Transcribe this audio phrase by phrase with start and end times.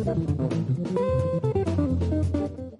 [0.00, 0.06] Hey,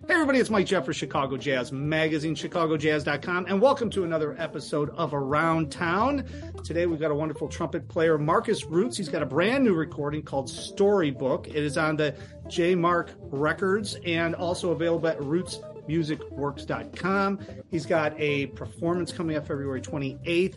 [0.09, 5.13] everybody, it's Mike Jeffers for Chicago Jazz Magazine, ChicagoJazz.com, and welcome to another episode of
[5.13, 6.25] Around Town.
[6.65, 8.97] Today, we've got a wonderful trumpet player, Marcus Roots.
[8.97, 11.49] He's got a brand new recording called Storybook.
[11.49, 12.17] It is on the
[12.49, 17.39] J Mark Records and also available at rootsmusicworks.com.
[17.71, 20.57] He's got a performance coming up February 28th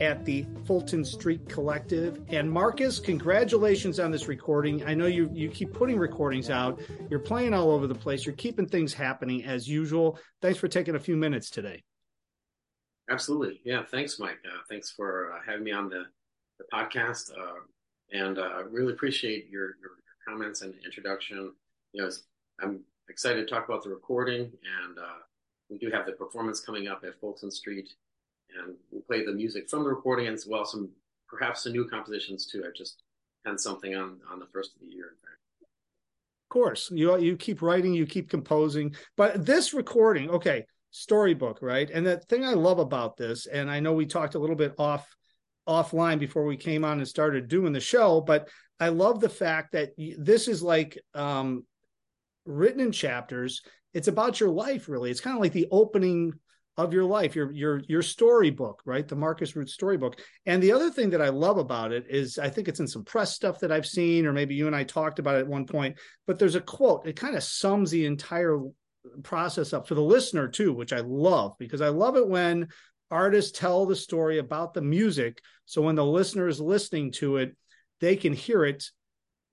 [0.00, 2.20] at the Fulton Street Collective.
[2.28, 4.84] And Marcus, congratulations on this recording.
[4.84, 6.80] I know you you keep putting recordings out.
[7.10, 8.26] You're playing all over the place.
[8.26, 10.18] You're keeping things happening as usual.
[10.42, 11.82] Thanks for taking a few minutes today.
[13.10, 13.60] Absolutely.
[13.64, 13.84] Yeah.
[13.84, 14.38] Thanks, Mike.
[14.44, 16.04] Uh, thanks for uh, having me on the,
[16.58, 17.30] the podcast.
[17.30, 17.60] Uh,
[18.12, 19.90] and uh, really appreciate your, your
[20.26, 21.52] comments and introduction.
[21.92, 22.10] You know,
[22.62, 25.20] I'm excited to talk about the recording, and uh,
[25.68, 27.94] we do have the performance coming up at Fulton Street
[28.62, 30.90] and we'll play the music from the recording as well some
[31.28, 32.64] perhaps some new compositions too.
[32.64, 33.02] I just
[33.44, 35.06] had something on on the first of the year.
[35.06, 35.40] In fact.
[35.62, 41.90] Of course, you you keep writing, you keep composing, but this recording, okay, storybook, right?
[41.90, 44.74] And the thing I love about this, and I know we talked a little bit
[44.78, 45.06] off
[45.68, 49.72] offline before we came on and started doing the show, but I love the fact
[49.72, 51.64] that this is like um,
[52.44, 53.62] written in chapters.
[53.92, 55.10] It's about your life, really.
[55.10, 56.32] It's kind of like the opening
[56.76, 59.06] of your life, your your your storybook, right?
[59.06, 60.20] The Marcus Root storybook.
[60.46, 63.04] And the other thing that I love about it is I think it's in some
[63.04, 65.66] press stuff that I've seen, or maybe you and I talked about it at one
[65.66, 67.06] point, but there's a quote.
[67.06, 68.60] It kind of sums the entire
[69.22, 72.68] process up for the listener too, which I love because I love it when
[73.10, 75.40] artists tell the story about the music.
[75.66, 77.56] So when the listener is listening to it,
[78.00, 78.84] they can hear it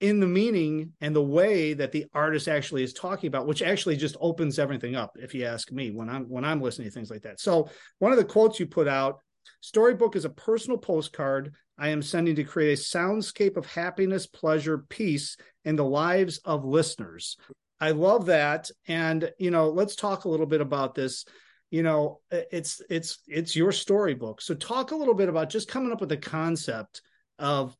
[0.01, 3.95] in the meaning and the way that the artist actually is talking about which actually
[3.95, 7.11] just opens everything up if you ask me when i'm when i'm listening to things
[7.11, 7.39] like that.
[7.39, 9.19] So one of the quotes you put out
[9.61, 14.79] storybook is a personal postcard i am sending to create a soundscape of happiness pleasure
[14.89, 17.37] peace in the lives of listeners.
[17.79, 18.69] I love that.
[18.87, 21.25] And you know let's talk a little bit about this.
[21.69, 24.41] You know it's it's it's your storybook.
[24.41, 27.01] So talk a little bit about just coming up with the concept
[27.39, 27.75] of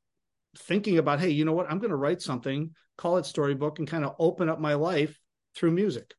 [0.57, 1.69] thinking about, hey, you know what?
[1.69, 5.19] I'm going to write something, call it storybook, and kind of open up my life
[5.55, 6.13] through music.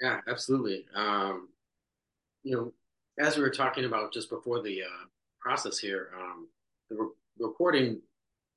[0.00, 0.86] Yeah, absolutely.
[0.94, 1.48] Um,
[2.42, 2.72] you know,
[3.18, 5.06] as we were talking about just before the uh,
[5.40, 6.48] process here, um,
[6.90, 8.00] the re- recording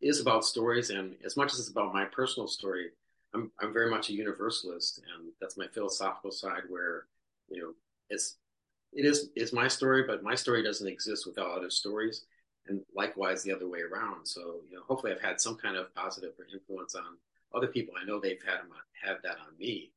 [0.02, 2.90] is about stories, and as much as it's about my personal story,
[3.34, 6.64] I'm I'm very much a universalist, and that's my philosophical side.
[6.70, 7.06] Where
[7.50, 7.74] you know,
[8.10, 8.38] it's
[8.94, 12.26] it is is my story, but my story doesn't exist without other stories
[12.68, 14.26] and likewise the other way around.
[14.26, 17.18] So, you know, hopefully I've had some kind of positive influence on
[17.54, 17.94] other people.
[18.00, 18.60] I know they've had
[19.02, 19.92] had that on me.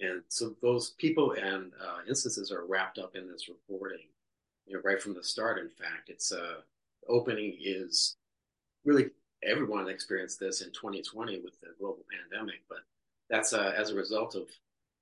[0.00, 4.06] And so those people and uh, instances are wrapped up in this reporting,
[4.66, 5.58] you know, right from the start.
[5.58, 6.60] In fact, it's uh,
[7.08, 8.16] opening is
[8.84, 9.10] really
[9.42, 12.78] everyone experienced this in 2020 with the global pandemic, but
[13.30, 14.48] that's uh, as a result of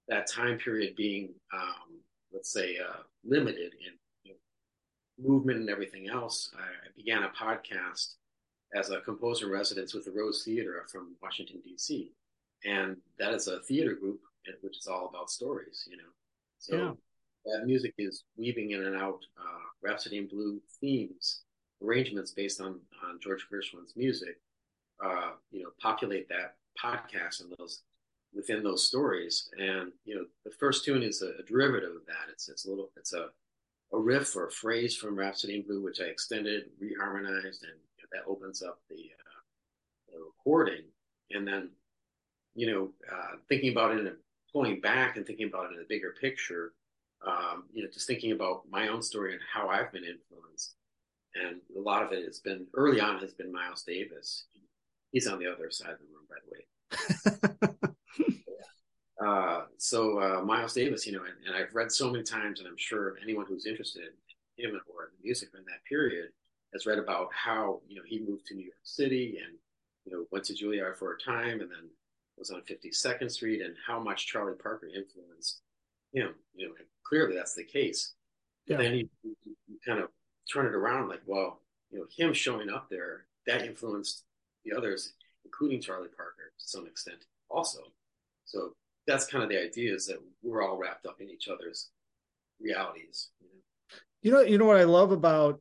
[0.08, 2.00] that time period being, um,
[2.32, 3.94] let's say, uh, limited in
[5.18, 8.14] movement and everything else, I began a podcast
[8.74, 12.12] as a composer in residence with the Rose Theater from Washington, D.C.
[12.64, 14.20] And that is a theater group
[14.60, 16.02] which is all about stories, you know.
[16.58, 16.92] So yeah.
[17.46, 21.42] that music is weaving in and out uh, Rhapsody in Blue themes,
[21.82, 24.40] arrangements based on, on George Gershwin's music,
[25.04, 27.82] uh, you know, populate that podcast and those
[28.34, 29.48] within those stories.
[29.58, 32.30] And, you know, the first tune is a, a derivative of that.
[32.30, 33.28] It's, it's a little, it's a,
[33.94, 37.78] a riff or a phrase from Rhapsody in Blue, which I extended, reharmonized, and
[38.12, 40.82] that opens up the, uh, the recording.
[41.30, 41.70] And then,
[42.54, 44.16] you know, uh, thinking about it and
[44.52, 46.72] pulling back and thinking about it in a bigger picture,
[47.26, 50.74] um, you know, just thinking about my own story and how I've been influenced.
[51.34, 54.46] And a lot of it has been early on has been Miles Davis.
[55.10, 57.74] He's on the other side of the room, by the way.
[59.24, 62.66] Uh, so uh, Miles Davis, you know, and, and, I've read so many times, and
[62.66, 64.04] I'm sure anyone who's interested
[64.56, 66.30] in him or the music in that period
[66.72, 69.58] has read about how you know he moved to New York City and
[70.06, 71.90] you know went to Juilliard for a time, and then
[72.38, 75.60] was on 52nd Street, and how much Charlie Parker influenced
[76.14, 76.34] him.
[76.54, 76.74] You know,
[77.06, 78.14] clearly that's the case.
[78.66, 78.78] Yeah.
[78.78, 80.08] then you, you, you kind of
[80.50, 81.60] turn it around, like, well,
[81.90, 84.24] you know, him showing up there that influenced
[84.64, 85.12] the others,
[85.44, 87.80] including Charlie Parker to some extent, also.
[88.46, 88.72] So
[89.06, 91.90] that's kind of the idea is that we're all wrapped up in each other's
[92.60, 93.30] realities.
[93.40, 93.48] You
[94.32, 95.60] know, you know, you know what I love about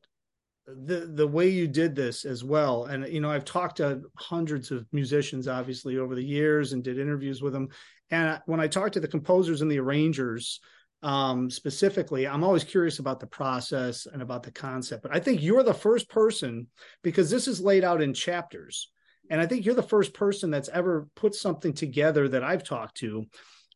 [0.66, 4.72] the the way you did this as well and you know i've talked to hundreds
[4.72, 7.68] of musicians obviously over the years and did interviews with them
[8.12, 10.62] and when i talk to the composers and the arrangers
[11.02, 15.42] um, specifically i'm always curious about the process and about the concept but i think
[15.42, 16.66] you're the first person
[17.04, 18.90] because this is laid out in chapters
[19.30, 22.98] And I think you're the first person that's ever put something together that I've talked
[22.98, 23.26] to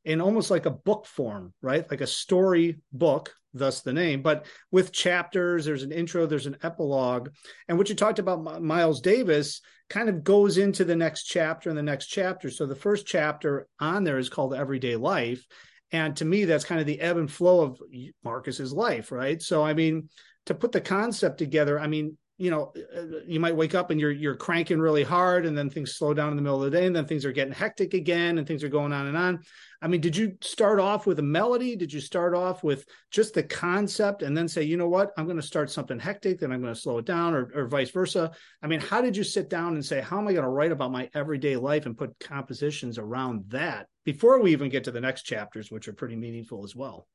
[0.06, 1.90] in almost like a book form, right?
[1.90, 6.58] Like a story book, thus the name, but with chapters, there's an intro, there's an
[6.64, 7.30] epilogue.
[7.68, 11.78] And what you talked about, Miles Davis, kind of goes into the next chapter and
[11.78, 12.50] the next chapter.
[12.50, 15.46] So the first chapter on there is called Everyday Life.
[15.92, 17.82] And to me, that's kind of the ebb and flow of
[18.24, 19.42] Marcus's life, right?
[19.42, 20.10] So, I mean,
[20.48, 24.00] to put the concept together, I mean, you know, uh, you might wake up and
[24.00, 26.78] you're you're cranking really hard, and then things slow down in the middle of the
[26.78, 29.40] day, and then things are getting hectic again, and things are going on and on.
[29.82, 31.76] I mean, did you start off with a melody?
[31.76, 35.26] Did you start off with just the concept, and then say, you know what, I'm
[35.26, 37.90] going to start something hectic, then I'm going to slow it down, or or vice
[37.90, 38.32] versa?
[38.62, 40.72] I mean, how did you sit down and say, how am I going to write
[40.72, 45.02] about my everyday life and put compositions around that before we even get to the
[45.02, 47.08] next chapters, which are pretty meaningful as well?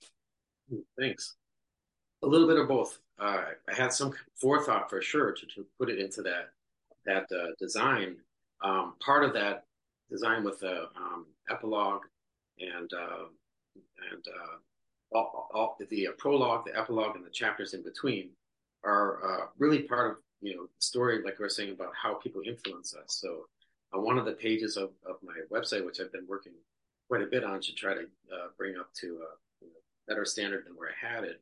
[0.99, 1.37] Thanks.
[2.23, 5.89] A little bit of both uh, I had some forethought for sure to, to put
[5.89, 6.51] it into that
[7.07, 8.17] that uh, design.
[8.63, 9.65] Um, part of that
[10.11, 12.03] design with the um, epilogue
[12.59, 13.25] and uh,
[14.11, 18.31] and uh, all, all, the prologue, the epilogue, and the chapters in between
[18.85, 22.15] are uh, really part of you know the story, like we were saying about how
[22.15, 23.21] people influence us.
[23.21, 23.47] So
[23.93, 26.55] on one of the pages of, of my website, which I've been working
[27.09, 29.21] quite a bit on to try to uh, bring up to
[29.63, 29.67] a
[30.09, 31.41] better standard than where I had it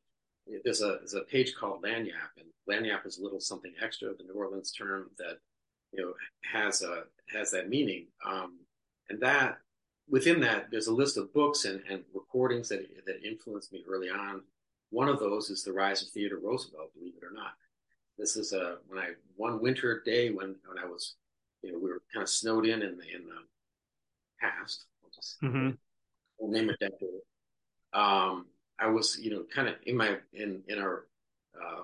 [0.65, 4.25] there's a there's a page called Lagniappe, and Lagniappe is a little something extra, the
[4.25, 5.39] New Orleans term that
[5.93, 6.13] you know
[6.53, 8.59] has a has that meaning, um,
[9.09, 9.59] and that
[10.09, 14.11] within that there's a list of books and, and recordings that that influenced me early
[14.11, 14.43] on.
[14.91, 17.53] One of those is the rise of Theodore Roosevelt, believe it or not.
[18.19, 21.15] This is a when I one winter day when when I was
[21.63, 23.41] you know we were kind of snowed in in the in the
[24.41, 24.87] past.
[25.05, 25.71] I'll just mm-hmm.
[26.39, 27.99] we'll name it that.
[27.99, 28.47] Um,
[28.81, 31.07] I was, you know, kind of in my in in our
[31.55, 31.83] uh,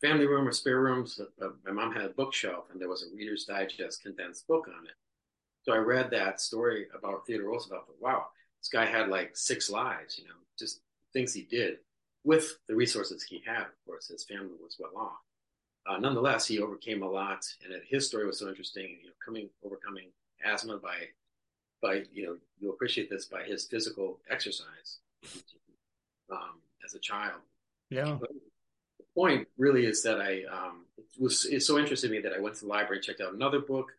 [0.00, 1.20] family room or spare rooms.
[1.40, 4.84] Uh, my mom had a bookshelf, and there was a Reader's Digest condensed book on
[4.84, 4.94] it.
[5.62, 7.86] So I read that story about Theodore Roosevelt.
[7.86, 8.26] Thought, wow,
[8.60, 10.18] this guy had like six lives.
[10.18, 10.80] You know, just
[11.12, 11.78] things he did
[12.24, 13.62] with the resources he had.
[13.62, 15.18] Of course, his family was well off.
[15.88, 18.98] Uh, nonetheless, he overcame a lot, and his story was so interesting.
[19.00, 20.10] You know, coming overcoming
[20.44, 20.96] asthma by
[21.80, 24.98] by you know you'll appreciate this by his physical exercise
[26.30, 27.40] um, as a child.
[27.90, 28.16] Yeah.
[28.20, 28.30] But
[28.98, 32.40] the point really is that I um, it was it's so interested me that I
[32.40, 33.92] went to the library, checked out another book,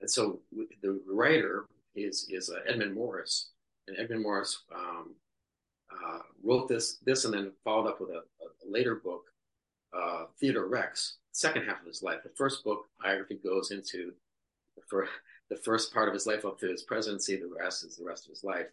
[0.00, 0.40] and so
[0.82, 3.50] the writer is is uh, Edmund Morris,
[3.88, 5.14] and Edmund Morris um,
[5.92, 9.24] uh, wrote this this and then followed up with a, a later book,
[9.96, 12.20] uh, Theodore Rex, second half of his life.
[12.22, 14.12] The first book biography goes into
[14.88, 15.08] for
[15.50, 17.36] the first part of his life up to his presidency.
[17.36, 18.66] The rest is the rest of his life.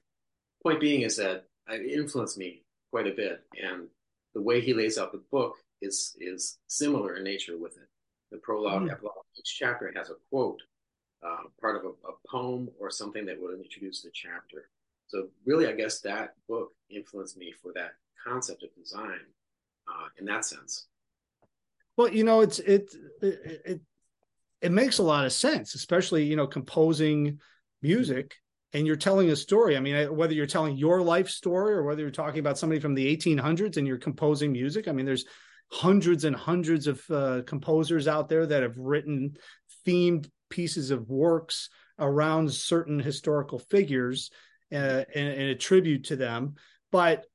[0.61, 2.62] Point being is that it influenced me
[2.93, 3.87] quite a bit, and
[4.35, 7.89] the way he lays out the book is is similar in nature with it.
[8.31, 8.91] The prologue, mm.
[8.91, 10.61] epilogue, each chapter has a quote,
[11.25, 14.69] uh, part of a, a, poem or something that would introduce the chapter.
[15.07, 17.93] So really, I guess that book influenced me for that
[18.23, 19.25] concept of design
[19.87, 20.85] uh, in that sense.
[21.97, 22.93] Well, you know, it's it,
[23.23, 23.81] it it
[24.61, 27.39] it makes a lot of sense, especially you know composing
[27.81, 28.35] music
[28.73, 29.77] and you're telling a story.
[29.77, 32.95] I mean, whether you're telling your life story or whether you're talking about somebody from
[32.95, 34.87] the 1800s and you're composing music.
[34.87, 35.25] I mean, there's
[35.71, 39.35] hundreds and hundreds of uh, composers out there that have written
[39.85, 44.31] themed pieces of works around certain historical figures
[44.71, 46.55] uh, and, and a tribute to them.
[46.91, 47.25] But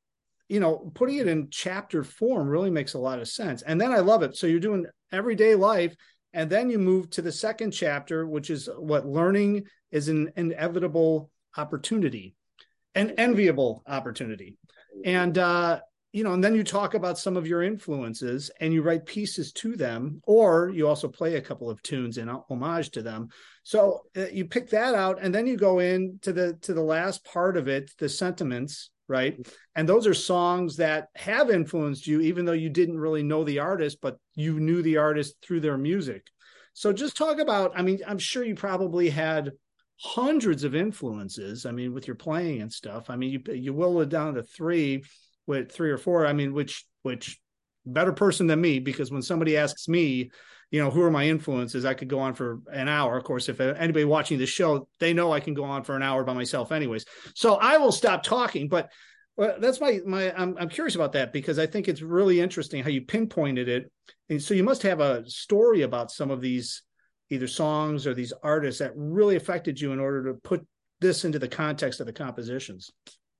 [0.48, 3.62] you know, putting it in chapter form really makes a lot of sense.
[3.62, 4.34] And then I love it.
[4.34, 5.94] So you're doing everyday life,
[6.32, 11.30] and then you move to the second chapter, which is what learning is an inevitable
[11.56, 12.34] opportunity,
[12.94, 14.56] an enviable opportunity.
[15.04, 15.80] And, uh,
[16.12, 19.52] you know, and then you talk about some of your influences and you write pieces
[19.52, 23.28] to them, or you also play a couple of tunes in homage to them.
[23.62, 27.24] So uh, you pick that out, and then you go into the to the last
[27.24, 29.40] part of it, the sentiments, right?
[29.40, 29.52] Mm-hmm.
[29.74, 33.60] And those are songs that have influenced you, even though you didn't really know the
[33.60, 36.26] artist, but you knew the artist through their music.
[36.74, 37.72] So just talk about.
[37.74, 39.52] I mean, I'm sure you probably had
[40.00, 41.66] hundreds of influences.
[41.66, 43.10] I mean, with your playing and stuff.
[43.10, 45.02] I mean, you you will it down to three,
[45.46, 46.26] with three or four.
[46.26, 47.38] I mean, which which
[47.84, 50.30] better person than me because when somebody asks me,
[50.70, 53.16] you know, who are my influences, I could go on for an hour.
[53.16, 56.02] Of course, if anybody watching this show, they know I can go on for an
[56.02, 57.06] hour by myself, anyways.
[57.34, 58.68] So I will stop talking.
[58.68, 58.90] But
[59.36, 60.32] well, that's my my.
[60.36, 63.90] I'm I'm curious about that because I think it's really interesting how you pinpointed it.
[64.28, 66.82] And so you must have a story about some of these
[67.30, 70.66] either songs or these artists that really affected you in order to put
[71.00, 72.90] this into the context of the compositions.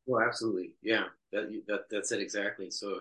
[0.07, 2.71] Well, absolutely, yeah, that, that that's it exactly.
[2.71, 3.01] So,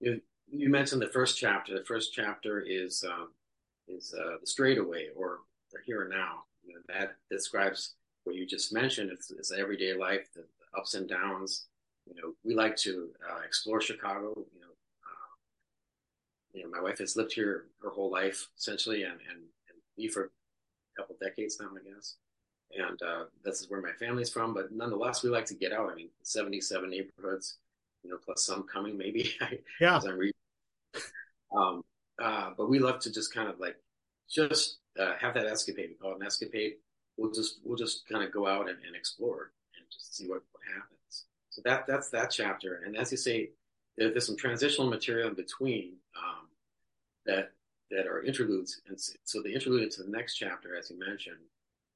[0.00, 1.78] you you mentioned the first chapter.
[1.78, 3.28] The first chapter is um,
[3.88, 5.40] is uh, the straightaway or
[5.72, 6.44] the here and now.
[6.64, 9.10] You know, that describes what you just mentioned.
[9.10, 11.66] It's, it's everyday life, the, the, ups and downs.
[12.06, 14.34] You know, we like to uh, explore Chicago.
[14.54, 14.74] You know,
[15.04, 15.32] uh,
[16.52, 20.08] you know, my wife has lived here her whole life essentially, and and, and me
[20.08, 22.16] for a couple decades now, I guess.
[22.76, 24.52] And uh, this is where my family's from.
[24.52, 25.90] But nonetheless, we like to get out.
[25.90, 27.58] I mean, 77 neighborhoods,
[28.02, 29.32] you know, plus some coming maybe.
[29.80, 30.00] yeah.
[30.04, 30.32] I'm reading.
[31.56, 31.82] Um,
[32.22, 33.76] uh, but we love to just kind of like
[34.28, 35.90] just uh, have that escapade.
[35.90, 36.74] We call it an escapade.
[37.16, 40.42] We'll just we'll just kind of go out and, and explore and just see what,
[40.52, 41.24] what happens.
[41.50, 42.82] So that that's that chapter.
[42.84, 43.50] And as you say,
[43.96, 46.48] there, there's some transitional material in between um,
[47.24, 47.52] that
[47.90, 48.80] that are interludes.
[48.88, 51.36] And so the interlude into the next chapter, as you mentioned,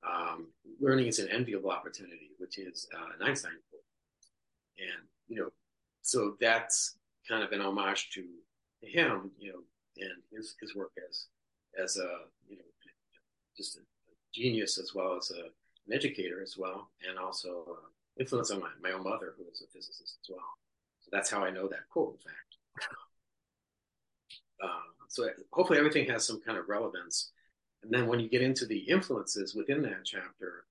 [0.09, 0.47] um,
[0.81, 3.83] learning is an enviable opportunity, which is uh, an Einstein quote.
[4.79, 5.51] And you know,
[6.03, 6.97] so that's
[7.29, 8.25] kind of an homage to
[8.83, 9.61] him, you know,
[9.99, 11.27] and his his work as
[11.83, 12.09] as a
[12.49, 12.65] you know
[13.57, 13.81] just a,
[14.33, 17.87] genius as well as a, an educator as well, and also uh,
[18.19, 20.45] influence on my, my own mother who was a physicist as well.
[21.01, 22.15] So that's how I know that quote.
[22.15, 22.89] In fact,
[24.63, 24.69] uh,
[25.09, 27.33] so hopefully everything has some kind of relevance.
[27.83, 30.65] And then when you get into the influences within that chapter,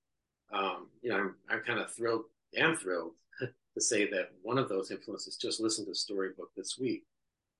[0.53, 4.69] um, you know, I'm I'm kind of thrilled and thrilled to say that one of
[4.69, 7.03] those influences just listened to Storybook this week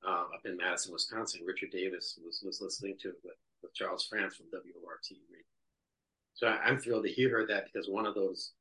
[0.08, 1.41] uh, up in Madison, Wisconsin.
[1.46, 5.06] Richard Davis was, was listening to it with, with Charles France from WORT.
[6.34, 8.53] So I, am thrilled to hear that because one of those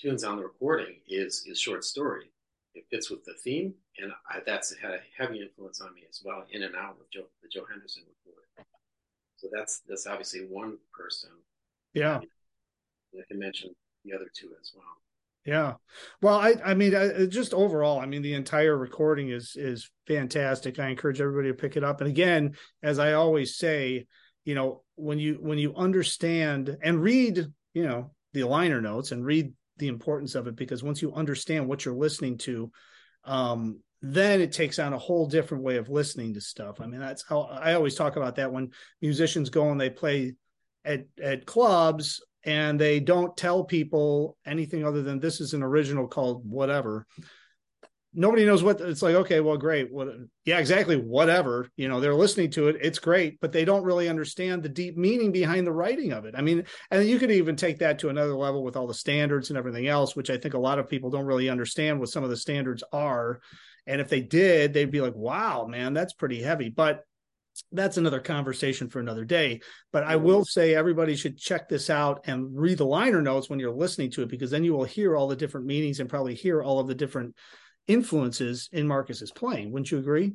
[0.00, 2.30] tunes on the recording is is short story.
[2.74, 6.22] It fits with the theme, and I, that's had a heavy influence on me as
[6.24, 6.46] well.
[6.50, 8.66] In and out with Joe, the Joe Henderson recording.
[9.36, 11.30] So that's that's obviously one person.
[11.92, 14.84] Yeah, I can mention the other two as well.
[15.48, 15.74] Yeah.
[16.20, 20.78] Well, I I mean I, just overall, I mean the entire recording is is fantastic.
[20.78, 22.02] I encourage everybody to pick it up.
[22.02, 24.04] And again, as I always say,
[24.44, 29.24] you know, when you when you understand and read, you know, the liner notes and
[29.24, 32.70] read the importance of it because once you understand what you're listening to,
[33.24, 36.78] um then it takes on a whole different way of listening to stuff.
[36.82, 40.34] I mean, that's how I always talk about that when musicians go and they play
[40.84, 46.06] at at clubs and they don't tell people anything other than this is an original
[46.06, 47.06] called whatever.
[48.14, 49.92] Nobody knows what it's like okay well great.
[49.92, 50.08] What
[50.44, 54.08] yeah exactly whatever you know they're listening to it it's great but they don't really
[54.08, 56.34] understand the deep meaning behind the writing of it.
[56.36, 59.50] I mean and you could even take that to another level with all the standards
[59.50, 62.24] and everything else which i think a lot of people don't really understand what some
[62.24, 63.40] of the standards are.
[63.86, 66.70] And if they did they'd be like wow man that's pretty heavy.
[66.70, 67.04] But
[67.72, 69.60] that's another conversation for another day.
[69.92, 73.58] But I will say everybody should check this out and read the liner notes when
[73.58, 76.34] you're listening to it because then you will hear all the different meanings and probably
[76.34, 77.34] hear all of the different
[77.86, 79.72] influences in Marcus's playing.
[79.72, 80.34] Wouldn't you agree?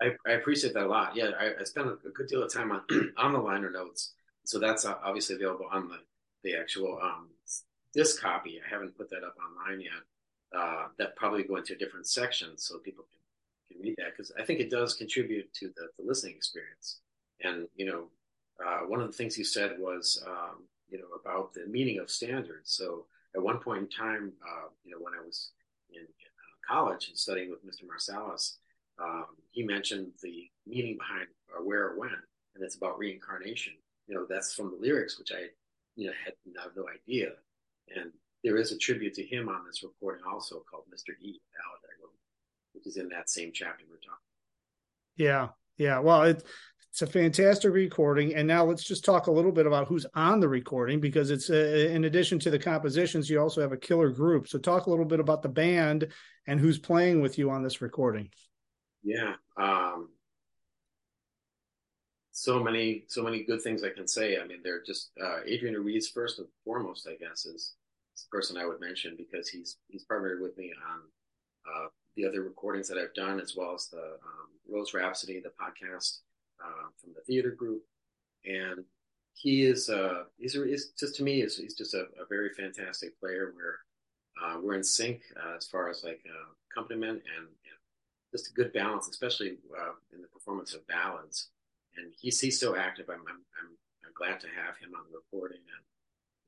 [0.00, 1.16] I, I appreciate that a lot.
[1.16, 2.82] Yeah, I, I spent a good deal of time on
[3.16, 4.14] on the liner notes,
[4.44, 5.98] so that's obviously available on the
[6.44, 7.28] the actual um,
[7.94, 8.60] this copy.
[8.64, 9.92] I haven't put that up online yet.
[10.56, 13.18] Uh, that probably go into a different section so people can
[13.70, 17.00] can read that because I think it does contribute to the, the listening experience.
[17.42, 18.04] And you know,
[18.64, 22.10] uh, one of the things you said was um, you know about the meaning of
[22.10, 22.72] standards.
[22.72, 25.52] So at one point in time, uh, you know, when I was
[25.90, 27.84] in, uh, college and studying with Mr.
[27.84, 28.56] Marsalis,
[29.00, 32.10] um, he mentioned the meaning behind uh, where or when,
[32.54, 33.74] and it's about reincarnation.
[34.08, 35.46] You know, that's from the lyrics, which I
[35.96, 36.34] you know had
[36.76, 37.30] no idea.
[37.94, 41.10] And there is a tribute to him on this recording also called Mr.
[41.20, 42.14] E, ballad I wrote
[42.76, 44.20] which is in that same chapter we're talking.
[45.16, 45.98] Yeah, yeah.
[45.98, 46.44] Well, it,
[46.92, 50.40] it's a fantastic recording, and now let's just talk a little bit about who's on
[50.40, 54.08] the recording because it's uh, in addition to the compositions, you also have a killer
[54.08, 54.48] group.
[54.48, 56.08] So talk a little bit about the band
[56.46, 58.30] and who's playing with you on this recording.
[59.02, 59.34] Yeah.
[59.58, 60.08] Um,
[62.32, 64.38] so many, so many good things I can say.
[64.38, 67.74] I mean, they're just uh, Adrian Ruiz first and foremost, I guess, is,
[68.14, 71.00] is the person I would mention because he's he's partnered with me on
[71.84, 75.50] uh, the other recordings that I've done, as well as the um, Rose Rhapsody, the
[75.50, 76.20] podcast
[76.62, 77.82] uh, from the theater group.
[78.44, 78.84] And
[79.34, 83.18] he is, uh, he's, he's just to me, is he's just a, a, very fantastic
[83.20, 83.52] player.
[83.54, 83.78] Where
[84.42, 87.52] uh, we're in sync uh, as far as like uh, accompaniment and, and,
[88.32, 91.48] just a good balance, especially uh, in the performance of ballads.
[91.96, 93.08] And he's he's so active.
[93.08, 93.70] I'm I'm, I'm,
[94.04, 95.84] I'm glad to have him on the recording, and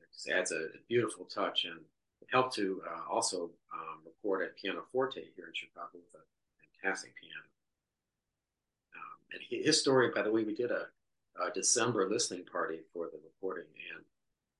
[0.02, 1.80] it just adds a, a beautiful touch and
[2.30, 6.24] helped to uh, also um, record at Pianoforte here in Chicago with a
[6.82, 7.44] fantastic piano.
[8.94, 10.86] Um, and he, his story, by the way, we did a,
[11.42, 14.04] a, December listening party for the recording, and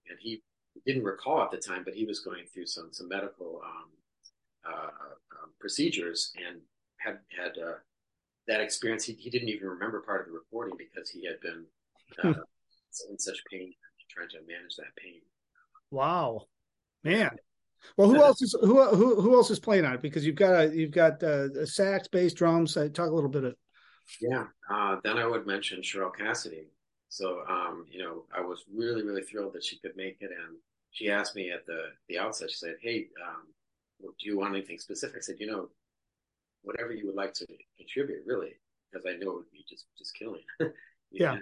[0.09, 0.43] and he
[0.87, 3.91] didn't recall at the time, but he was going through some some medical um,
[4.65, 6.61] uh, um, procedures and
[6.99, 7.79] had had uh,
[8.47, 9.05] that experience.
[9.05, 11.65] He, he didn't even remember part of the recording because he had been
[12.25, 12.41] uh,
[13.11, 13.75] in such pain
[14.19, 15.21] trying to manage that pain.
[15.91, 16.47] Wow,
[17.05, 17.31] man.
[17.97, 20.03] Well, who else is who who who else is playing on it?
[20.03, 22.77] Because you've got a you've got uh, sax, bass, drums.
[22.77, 23.55] Uh, talk a little bit of.
[24.21, 26.69] Yeah, uh, then I would mention Cheryl Cassidy.
[27.11, 30.57] So, um, you know, I was really really thrilled that she could make it, and
[30.91, 32.51] she asked me at the the outset.
[32.51, 33.47] She said, "Hey, um,
[34.01, 35.69] do you want anything specific?" I said, "You know,
[36.63, 38.55] whatever you would like to contribute, really,
[38.91, 40.43] because I know it would be just just killing."
[41.11, 41.39] yeah.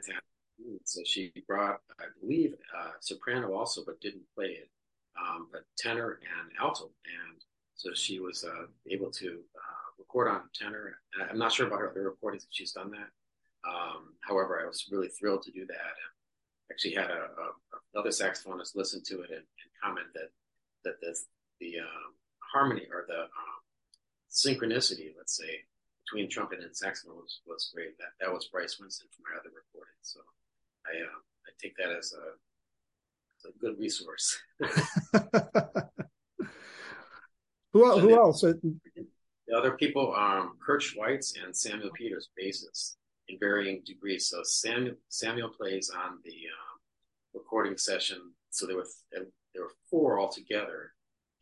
[0.85, 4.71] So she brought, I believe, uh, soprano also, but didn't play it
[5.21, 6.85] um, but tenor and alto.
[6.85, 7.41] And
[7.75, 10.99] so she was uh, able to uh, record on tenor.
[11.31, 13.09] I'm not sure about her other recordings if she's done that.
[13.69, 15.75] Um, however, I was really thrilled to do that.
[15.75, 16.17] And
[16.71, 17.47] actually had a, a
[17.95, 20.31] another saxophonist listen to it and, and comment that
[20.85, 21.15] that the
[21.61, 23.61] the um, harmony or the um,
[24.31, 25.65] synchronicity, let's say,
[26.05, 27.97] between trumpet and saxophone was, was great.
[27.99, 29.97] That that was Bryce Winston from my other recording.
[30.03, 30.21] So
[30.87, 32.37] I uh, I take that as a
[33.45, 34.39] a good resource.
[37.73, 38.41] who, who else?
[38.41, 42.97] The other people, um, Kurt Schweitz and Samuel Peters, bassists
[43.29, 44.27] in varying degrees.
[44.29, 46.81] So Samuel Samuel plays on the um,
[47.35, 48.33] recording session.
[48.51, 50.93] So there were there were four altogether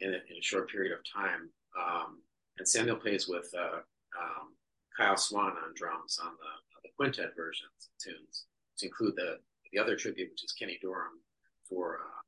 [0.01, 1.51] in a, in a short period of time.
[1.79, 2.23] Um,
[2.59, 3.81] and Samuel plays with uh,
[4.21, 4.55] um,
[4.97, 8.45] Kyle Swan on drums on the, the quintet versions of tunes
[8.79, 9.39] to include the
[9.73, 11.21] the other tribute, which is Kenny Dorham
[11.69, 12.21] for uh,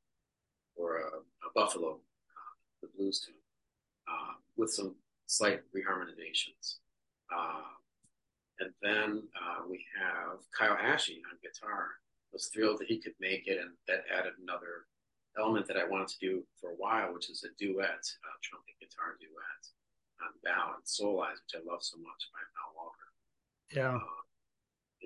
[0.75, 3.35] for a, a Buffalo, uh, the blues tune,
[4.07, 6.77] uh, with some slight reharmonizations.
[7.35, 7.61] Uh,
[8.59, 11.99] and then uh, we have Kyle Ashe on guitar.
[12.27, 14.85] I Was thrilled that he could make it, and that added another
[15.37, 18.75] element that I wanted to do for a while, which is a duet, a trumpet
[18.81, 19.63] guitar duet
[20.21, 23.13] on Bow and Soul Eyes, which I love so much by Mal Waldron.
[23.69, 23.95] Yeah.
[24.01, 25.05] Uh,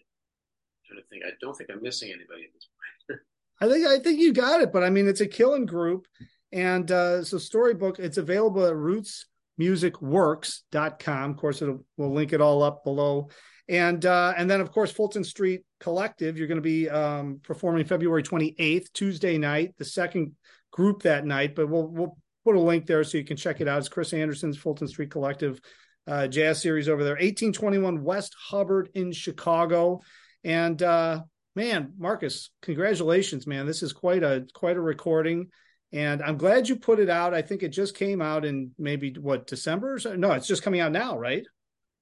[0.87, 1.23] trying to think.
[1.25, 3.19] I don't think I'm missing anybody at this point.
[3.61, 6.07] I think I think you got it, but I mean it's a killing group.
[6.51, 11.31] And uh, so storybook, it's available at rootsmusicworks.com.
[11.31, 13.29] Of course, it'll we'll link it all up below.
[13.69, 17.85] And uh, and then of course Fulton Street Collective, you're going to be um, performing
[17.85, 20.33] February 28th, Tuesday night, the second
[20.71, 21.55] group that night.
[21.55, 23.77] But we'll we'll put a link there so you can check it out.
[23.77, 25.61] It's Chris Anderson's Fulton Street Collective
[26.07, 30.01] uh, jazz series over there, 1821 West Hubbard in Chicago.
[30.43, 31.21] And uh,
[31.55, 33.65] man, Marcus, congratulations, man.
[33.65, 35.49] This is quite a quite a recording.
[35.93, 37.33] And I'm glad you put it out.
[37.33, 39.99] I think it just came out in maybe what December?
[40.15, 41.45] No, it's just coming out now, right?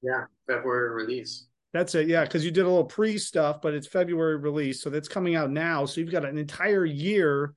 [0.03, 1.47] Yeah, February release.
[1.73, 2.07] That's it.
[2.07, 5.35] Yeah, because you did a little pre stuff, but it's February release, so that's coming
[5.35, 5.85] out now.
[5.85, 7.53] So you've got an entire year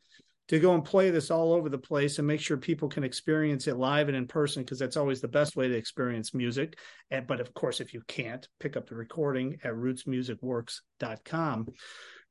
[0.52, 3.66] to go and play this all over the place and make sure people can experience
[3.68, 6.78] it live and in person because that's always the best way to experience music.
[7.10, 11.68] And, but of course, if you can't, pick up the recording at rootsmusicworks.com.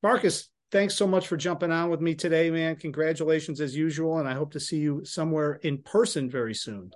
[0.03, 2.75] Marcus, thanks so much for jumping on with me today, man.
[2.75, 4.19] Congratulations as usual.
[4.19, 6.91] And I hope to see you somewhere in person very soon.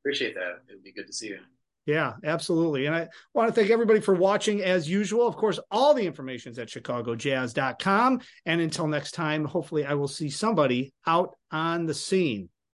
[0.00, 0.62] Appreciate that.
[0.70, 1.40] It would be good to see you.
[1.88, 2.84] Yeah, absolutely.
[2.84, 5.26] And I want to thank everybody for watching as usual.
[5.26, 8.20] Of course, all the information is at chicagojazz.com.
[8.44, 12.50] And until next time, hopefully I will see somebody out on the scene.